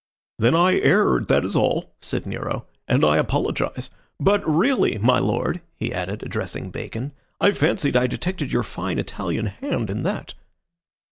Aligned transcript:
"Then 0.39 0.55
I 0.55 0.79
erred, 0.79 1.27
that 1.27 1.45
is 1.45 1.55
all," 1.55 1.93
said 2.01 2.25
Nero. 2.25 2.65
"And 2.87 3.05
I 3.05 3.17
apologize. 3.17 3.91
But 4.19 4.41
really, 4.49 4.97
my 4.97 5.19
Lord," 5.19 5.61
he 5.75 5.93
added, 5.93 6.23
addressing 6.23 6.71
Bacon, 6.71 7.11
"I 7.39 7.51
fancied 7.51 7.95
I 7.95 8.07
detected 8.07 8.51
your 8.51 8.63
fine 8.63 8.97
Italian 8.97 9.45
hand 9.45 9.91
in 9.91 10.01
that." 10.01 10.33